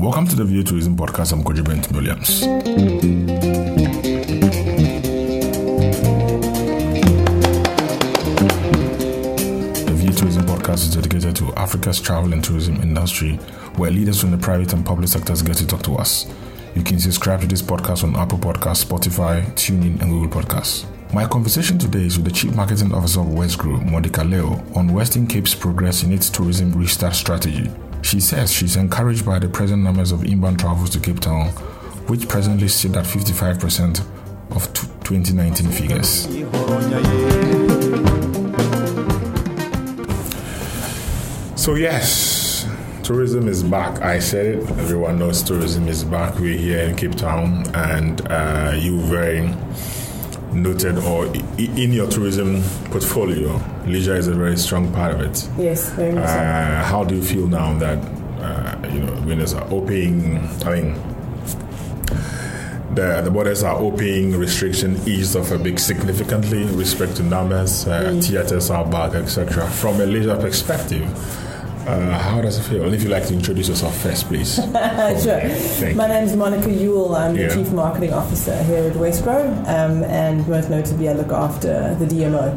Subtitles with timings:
[0.00, 1.34] Welcome to the View Tourism Podcast.
[1.34, 2.40] I'm Kojo Bentum-Williams.
[9.84, 13.34] The View Tourism Podcast is dedicated to Africa's travel and tourism industry,
[13.76, 16.26] where leaders from the private and public sectors get to talk to us.
[16.74, 20.86] You can subscribe to this podcast on Apple Podcasts, Spotify, TuneIn, and Google Podcasts.
[21.12, 24.94] My conversation today is with the Chief Marketing Officer of West Group, Monika Iuel, on
[24.94, 27.70] Western Cape's progress in its tourism restart strategy.
[28.02, 31.48] She says she's encouraged by the present numbers of inbound travels to Cape Town,
[32.08, 34.00] which presently sit at 55%
[34.56, 34.72] of
[35.04, 36.26] 2019 figures.
[41.56, 42.66] So, yes,
[43.02, 44.00] tourism is back.
[44.00, 46.38] I said it, everyone knows tourism is back.
[46.38, 49.46] We're here in Cape Town, and uh, you very
[50.52, 55.48] noted or in your tourism portfolio, leisure is a very strong part of it.
[55.58, 56.24] Yes, very much.
[56.24, 57.98] Uh, how do you feel now that
[58.40, 60.38] uh, you know windows are opening?
[60.64, 60.94] I mean,
[62.94, 67.86] the the borders are opening, restriction eased off a bit significantly with respect to numbers,
[67.86, 68.24] uh, mm.
[68.24, 69.68] theaters are back, etc.
[69.68, 71.08] From a leisure perspective.
[71.86, 72.84] Uh, how does it feel?
[72.84, 74.54] And if you'd like to introduce yourself first, please.
[74.56, 75.94] sure.
[75.94, 77.18] My name is Monika Iuel.
[77.18, 77.54] I'm the yeah.
[77.54, 82.56] Chief Marketing Officer here at Wesgro, um, and most notably, I look after the DMO,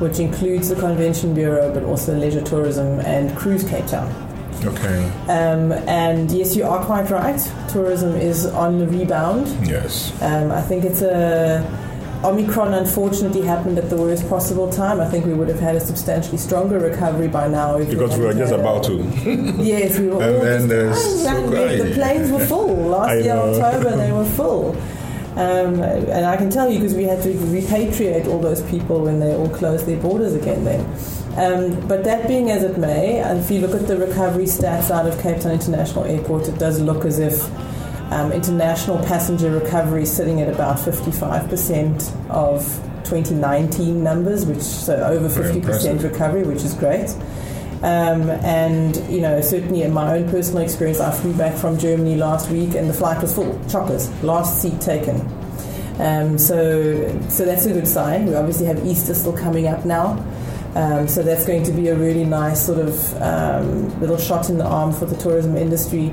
[0.00, 4.10] which includes the Convention Bureau, but also leisure tourism and Cruise Cape Town.
[4.64, 5.04] Okay.
[5.28, 7.40] Um, and yes, you are quite right.
[7.68, 9.48] Tourism is on the rebound.
[9.66, 10.12] Yes.
[10.22, 11.62] Um, I think it's a
[12.24, 15.00] Omicron unfortunately happened at the worst possible time.
[15.00, 17.78] I think we would have had a substantially stronger recovery by now.
[17.78, 18.94] because we were just about to.
[19.58, 22.74] yes, we were and, and so The planes were full.
[22.74, 24.76] Last year, October, they were full.
[25.32, 29.18] Um, and I can tell you because we had to repatriate all those people when
[29.18, 30.80] they all closed their borders again then.
[31.36, 34.90] Um, but that being as it may, and if you look at the recovery stats
[34.90, 37.42] out of Cape Town International Airport, it does look as if
[38.12, 42.62] um, international passenger recovery sitting at about 55% of
[43.04, 47.10] 2019 numbers, which so over 50% recovery, which is great.
[47.82, 52.16] Um, and you know, certainly in my own personal experience, I flew back from Germany
[52.16, 55.20] last week, and the flight was full, chockers, last seat taken.
[55.98, 58.26] Um, so, so that's a good sign.
[58.26, 60.24] We obviously have Easter still coming up now.
[60.74, 64.58] Um, so that's going to be a really nice sort of um, little shot in
[64.58, 66.12] the arm for the tourism industry.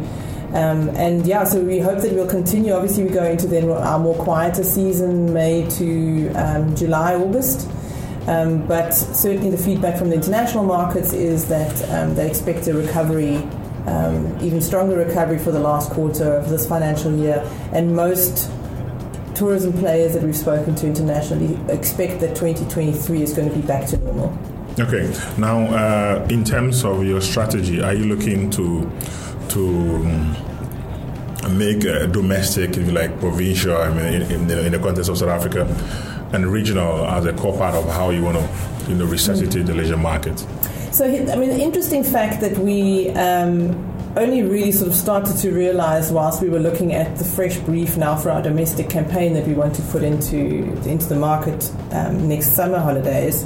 [0.53, 2.73] Um, and yeah, so we hope that we'll continue.
[2.73, 7.69] Obviously, we go into then our more quieter season, May to um, July, August.
[8.27, 12.73] Um, but certainly, the feedback from the international markets is that um, they expect a
[12.73, 13.37] recovery,
[13.85, 17.47] um, even stronger recovery for the last quarter of this financial year.
[17.71, 18.51] And most
[19.35, 23.87] tourism players that we've spoken to internationally expect that 2023 is going to be back
[23.87, 24.37] to normal.
[24.79, 25.13] Okay.
[25.37, 28.89] Now, uh, in terms of your strategy, are you looking to
[29.49, 29.99] to
[31.49, 35.09] make uh, domestic, if you like, provincial, I mean, in, in, the, in, the, context
[35.09, 35.65] of South Africa,
[36.33, 39.73] and regional as a core part of how you want to, you know, resuscitate the
[39.73, 40.37] leisure market.
[40.91, 45.51] So, I mean, the interesting fact that we um, only really sort of started to
[45.51, 49.47] realize whilst we were looking at the fresh brief now for our domestic campaign that
[49.47, 50.37] we want to put into
[50.87, 53.45] into the market um, next summer holidays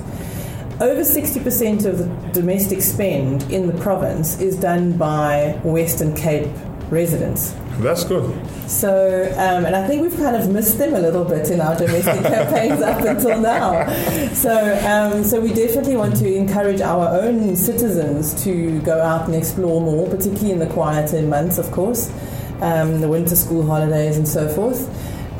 [0.83, 6.49] over 60% of the domestic spend in the province is done by Western Cape
[6.89, 7.55] residents.
[7.79, 8.29] That's good.
[8.69, 11.75] So, um, and I think we've kind of missed them a little bit in our
[11.75, 13.87] domestic campaigns up until now.
[14.33, 14.53] So,
[14.85, 19.79] um, so we definitely want to encourage our own citizens to go out and explore
[19.79, 22.11] more, particularly in the quieter months, of course,
[22.61, 24.89] um, the winter school holidays and so forth.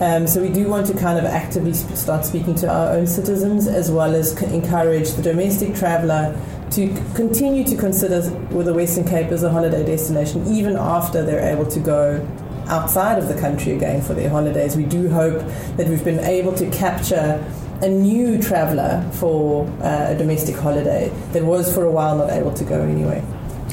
[0.04, 3.68] Um, so we do want to kind of actively start speaking to our own citizens
[3.68, 6.38] as well as c- encourage the domestic traveller
[6.72, 11.54] to continue to consider with the Western Cape as a holiday destination even after they're
[11.54, 12.20] able to go
[12.68, 14.76] outside of the country again for their holidays.
[14.76, 15.40] We do hope
[15.78, 17.42] that we've been able to capture
[17.82, 22.54] a new traveller for uh, a domestic holiday that was for a while not able
[22.56, 23.24] to go anyway.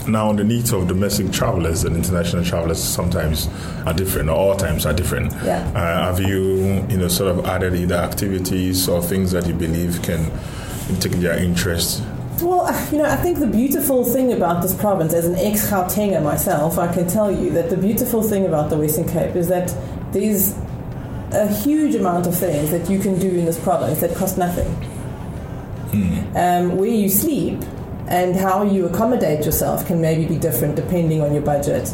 [0.07, 3.49] Now, the needs of domestic travelers and international travelers sometimes
[3.87, 5.33] are different, or all times are different.
[5.45, 5.67] Yeah.
[5.75, 10.03] Uh, have you, you know, sort of added either activities or things that you believe
[10.03, 10.25] can
[11.01, 12.03] take their interest?
[12.41, 16.23] Well, you know, I think the beautiful thing about this province, as an ex Gautenger
[16.23, 19.75] myself, I can tell you that the beautiful thing about the Western Cape is that
[20.13, 20.57] there's
[21.33, 24.69] a huge amount of things that you can do in this province that cost nothing.
[25.91, 26.37] Hmm.
[26.37, 27.63] Um, where you sleep
[28.11, 31.93] and how you accommodate yourself can maybe be different depending on your budget.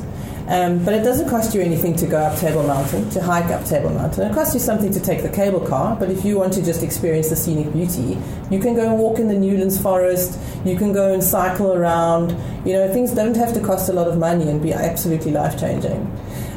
[0.49, 3.65] Um, but it doesn't cost you anything to go up Table Mountain, to hike up
[3.65, 4.31] Table Mountain.
[4.31, 6.85] It costs you something to take the cable car, but if you want to just
[6.85, 8.17] experience the scenic beauty,
[8.49, 12.31] you can go and walk in the Newlands Forest, you can go and cycle around.
[12.65, 15.59] You know, things don't have to cost a lot of money and be absolutely life
[15.59, 16.01] changing.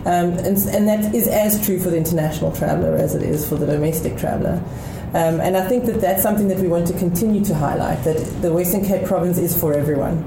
[0.05, 3.55] Um, and, and that is as true for the international traveller as it is for
[3.55, 4.63] the domestic traveller.
[5.09, 8.17] Um, and I think that that's something that we want to continue to highlight that
[8.41, 10.23] the Western Cape province is for everyone.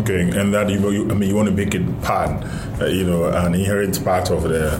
[0.00, 2.44] Okay, and that you, you I mean, you want to make it part,
[2.80, 4.78] uh, you know, an inherent part of the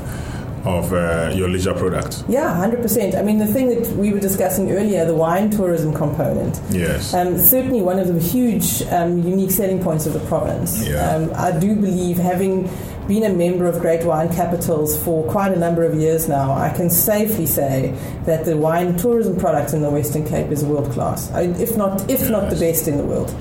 [0.67, 2.25] of uh, your leisure product.
[2.29, 3.15] Yeah, hundred percent.
[3.15, 6.61] I mean, the thing that we were discussing earlier, the wine tourism component.
[6.71, 7.15] Yes.
[7.15, 10.87] Um, certainly one of the huge um, unique selling points of the province.
[10.87, 11.09] Yeah.
[11.09, 12.69] Um, I do believe having
[13.09, 16.71] been a member of Great Wine Capitals for quite a number of years now, I
[16.71, 17.95] can safely say
[18.25, 22.29] that the wine tourism product in the Western Cape is world class, if not if
[22.31, 23.35] not the best in the world.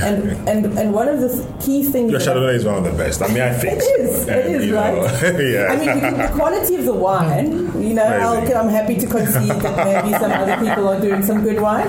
[0.00, 1.28] And, and and one of the
[1.60, 2.12] key things.
[2.12, 3.20] Your Chardonnay is one of the best.
[3.20, 4.28] I mean, I think it is.
[4.28, 4.94] It is right.
[5.22, 5.72] yeah.
[5.72, 7.82] I mean, the quality of the wine.
[7.82, 11.42] You know, i am happy to concede that maybe some other people are doing some
[11.42, 11.88] good wine,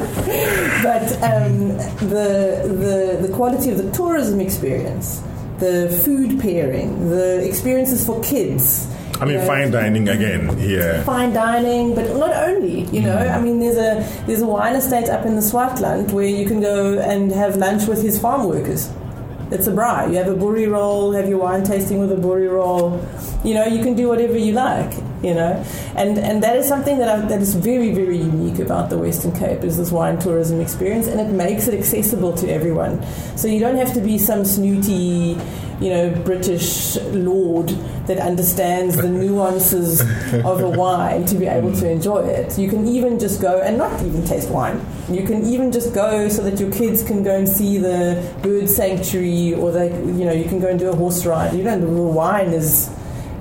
[0.81, 1.77] but um,
[2.09, 5.21] the the the quality of the tourism experience
[5.59, 8.87] the food pairing, the experiences for kids.
[9.21, 11.03] I mean, know, fine dining again here.
[11.03, 12.85] Fine dining, but not only.
[12.85, 13.35] You know, mm.
[13.35, 16.61] I mean, there's a there's a wine estate up in the Swartland where you can
[16.61, 18.89] go and have lunch with his farm workers.
[19.51, 20.11] It's a braai.
[20.11, 23.03] You have a boerie roll, have your wine tasting with a boerie roll.
[23.43, 24.93] You know, you can do whatever you like.
[25.21, 28.89] You know, and and that is something that I, that is very very unique about
[28.89, 33.03] the Western Cape is this wine tourism experience, and it makes it accessible to everyone.
[33.35, 35.37] So you don't have to be some snooty
[35.79, 37.69] you know, British lord
[38.07, 42.57] that understands the nuances of a wine to be able to enjoy it.
[42.59, 44.85] You can even just go and not even taste wine.
[45.09, 48.69] You can even just go so that your kids can go and see the bird
[48.69, 51.53] sanctuary, or they, you know, you can go and do a horse ride.
[51.53, 52.89] You know, the wine is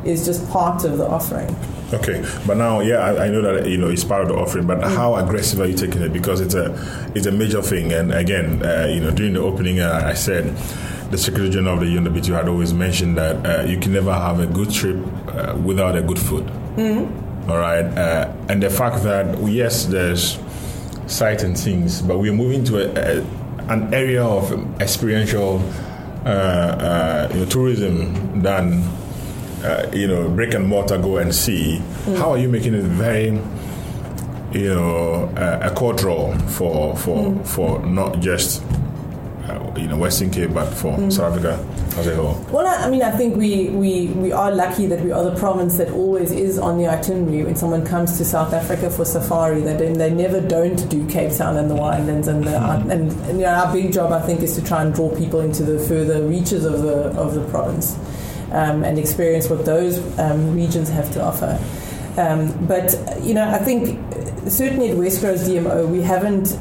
[0.05, 1.55] is just part of the offering.
[1.93, 4.67] Okay, but now, yeah, I, I, know that you know it's part of the offering,
[4.67, 4.95] but mm.
[4.95, 6.13] how aggressive are you taking it?
[6.13, 6.75] Because it's a
[7.15, 10.55] it's a major thing, and again, uh, you know, during the opening, uh, I said
[11.11, 14.39] the Secretary General of the UNWTO had always mentioned that uh, you can never have
[14.39, 14.99] a good trip
[15.29, 16.45] uh, without a good food.
[16.77, 17.51] Mm-hmm.
[17.51, 20.39] All right, uh, and the fact that yes, there's
[21.07, 24.53] sight and things, but we're moving to a, a, an area of
[24.83, 25.63] experiential
[26.27, 28.83] uh, uh, you know, tourism than
[29.65, 31.79] uh, you know brick and mortar go and see.
[31.79, 32.15] Mm-hmm.
[32.17, 33.41] How are you making it very
[34.53, 37.47] you know a core draw for for mm.
[37.47, 38.63] for not just
[39.79, 41.13] you know Western Cape, but for mm.
[41.13, 41.65] South Africa
[41.99, 42.35] as a whole?
[42.51, 45.77] Well, I mean, I think we, we, we are lucky that we are the province
[45.79, 49.61] that always is on the itinerary when someone comes to South Africa for safari.
[49.61, 52.91] That they, they never don't do Cape Town and the winelands, and the, mm.
[52.91, 55.41] and, and you know, our big job I think is to try and draw people
[55.41, 57.97] into the further reaches of the of the province
[58.53, 61.59] um, and experience what those um, regions have to offer.
[62.19, 63.99] Um, but you know, I think
[64.49, 66.59] certainly at West Coast DMO we haven't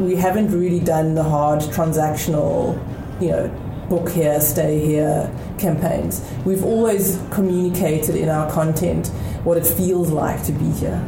[0.00, 2.78] we haven't really done the hard transactional,
[3.20, 3.48] you know,
[3.88, 6.22] book here, stay here campaigns.
[6.44, 9.08] We've always communicated in our content
[9.44, 11.00] what it feels like to be here.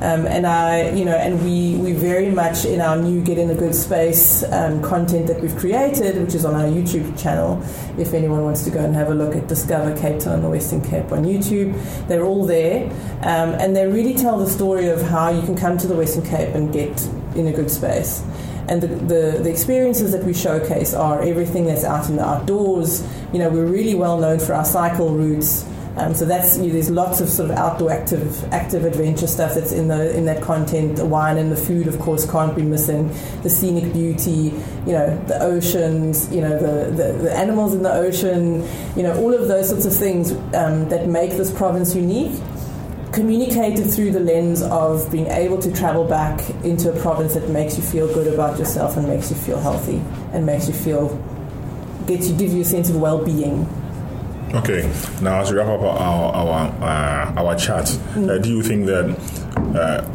[0.00, 3.50] Um, and I, you know, and we, we very much in our new Get in
[3.50, 7.62] a Good Space um, content that we've created, which is on our YouTube channel.
[7.98, 10.82] If anyone wants to go and have a look at Discover Cape Town, the Western
[10.82, 11.74] Cape on YouTube,
[12.08, 15.78] they're all there, um, and they really tell the story of how you can come
[15.78, 17.02] to the Western Cape and get
[17.34, 18.22] in a good space.
[18.68, 23.06] And the, the, the, experiences that we showcase are everything that's out in the outdoors.
[23.32, 25.66] You know, we're really well known for our cycle routes.
[25.96, 29.54] Um, so that's you know, there's lots of sort of outdoor active active adventure stuff
[29.54, 30.96] that's in the in that content.
[30.96, 33.08] The wine and the food, of course, can't be missing.
[33.42, 34.52] The scenic beauty,
[34.86, 39.16] you know, the oceans, you know, the, the, the animals in the ocean, you know,
[39.20, 42.40] all of those sorts of things um, that make this province unique
[43.12, 47.76] communicated through the lens of being able to travel back into a province that makes
[47.76, 51.16] you feel good about yourself and makes you feel healthy and makes you feel
[52.08, 53.64] gets you gives you a sense of well-being.
[54.54, 54.88] Okay,
[55.20, 58.30] now as we wrap up our our uh, our chat, mm.
[58.30, 59.06] uh, do you think that
[59.74, 60.08] uh,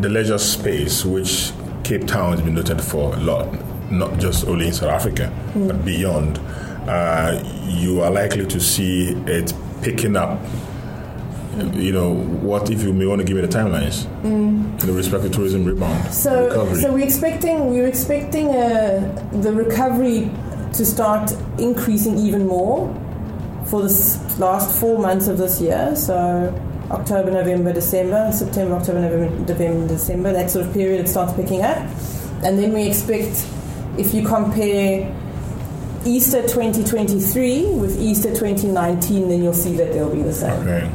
[0.00, 1.52] the leisure space, which
[1.84, 3.46] Cape Town has been noted for a lot,
[3.92, 5.68] not just only in South Africa mm.
[5.68, 6.38] but beyond,
[6.88, 10.40] uh, you are likely to see it picking up
[11.72, 14.82] you know, what if you may want to give me the timelines mm.
[14.82, 16.12] in respect to tourism rebound?
[16.12, 16.80] So, recovery.
[16.80, 20.30] so we're expecting we're expecting uh, the recovery
[20.72, 22.92] to start increasing even more
[23.66, 25.94] for the last four months of this year.
[25.96, 26.52] So
[26.90, 30.32] October, November, December, September, October, November, November, December.
[30.32, 31.78] That sort of period it starts picking up,
[32.42, 33.46] and then we expect
[33.96, 35.14] if you compare
[36.04, 40.52] Easter 2023 with Easter 2019, then you'll see that they'll be the same.
[40.68, 40.90] Okay.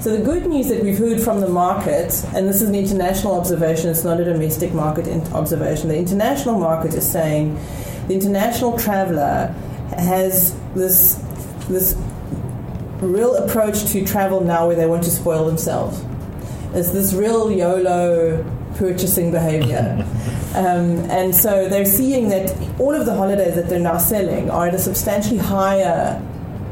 [0.00, 3.38] So the good news that we've heard from the market, and this is an international
[3.38, 5.88] observation, it's not a domestic market observation.
[5.88, 7.58] The international market is saying
[8.08, 9.54] the international traveler
[9.96, 11.22] has this
[11.72, 11.96] this
[13.00, 16.04] real approach to travel now where they want to spoil themselves.
[16.74, 18.44] It's this real YOLO
[18.76, 20.06] purchasing behavior.
[20.54, 24.68] um, and so they're seeing that all of the holidays that they're now selling are
[24.68, 26.20] at a substantially higher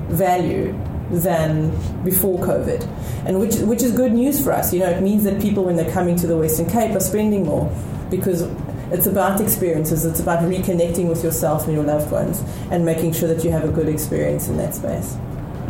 [0.08, 0.78] value
[1.10, 1.70] than
[2.04, 2.82] before COVID,
[3.26, 4.72] and which which is good news for us.
[4.72, 7.46] You know, it means that people when they're coming to the Western Cape are spending
[7.46, 7.74] more
[8.10, 8.42] because
[8.90, 10.04] it's about experiences.
[10.04, 13.64] It's about reconnecting with yourself and your loved ones, and making sure that you have
[13.64, 15.16] a good experience in that space.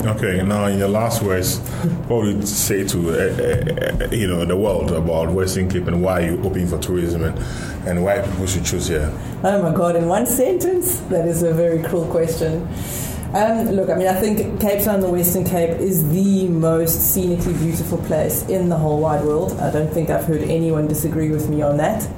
[0.03, 1.59] Okay, now in your last words,
[2.07, 6.03] what would you say to uh, uh, you know the world about Western Cape and
[6.03, 7.37] why you're open for tourism and,
[7.89, 9.13] and why people should choose here?
[9.43, 9.97] Oh my God!
[9.97, 12.69] In one sentence, that is a very cruel question.
[13.35, 17.53] Um, look, I mean, I think Cape Town, the Western Cape, is the most scenically
[17.55, 19.53] beautiful place in the whole wide world.
[19.61, 22.09] I don't think I've heard anyone disagree with me on that.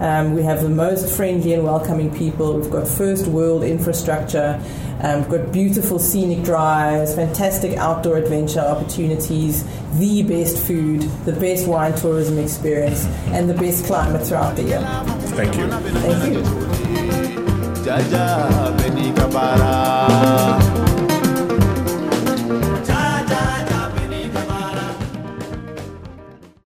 [0.00, 2.58] Um, we have the most friendly and welcoming people.
[2.58, 4.60] We've got first world infrastructure.
[5.00, 9.64] Um, we've got beautiful scenic drives, fantastic outdoor adventure opportunities,
[9.98, 14.80] the best food, the best wine tourism experience, and the best climate throughout the year.
[15.36, 15.68] Thank you.
[15.70, 16.42] Thank you.